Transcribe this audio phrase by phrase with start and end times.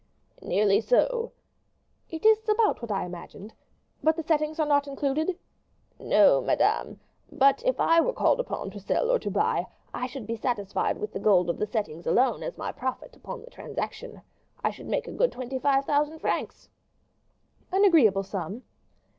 [0.41, 1.31] "Nearly so."
[2.09, 3.53] "It is about what I imagined
[4.01, 5.37] but the settings are not included?"
[5.99, 6.99] "No, madame;
[7.31, 10.97] but if I were called upon to sell or to buy, I should be satisfied
[10.97, 14.21] with the gold of the settings alone as my profit upon the transaction.
[14.63, 16.67] I should make a good twenty five thousand francs."
[17.71, 18.63] "An agreeable sum."